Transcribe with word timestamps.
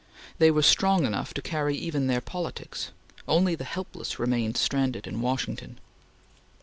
They 0.39 0.49
were 0.49 0.63
strong 0.63 1.05
enough 1.05 1.31
to 1.35 1.43
carry 1.43 1.77
even 1.77 2.07
their 2.07 2.21
politics. 2.21 2.89
Only 3.27 3.53
the 3.53 3.65
helpless 3.65 4.17
remained 4.17 4.57
stranded 4.57 5.05
in 5.05 5.21
Washington. 5.21 5.77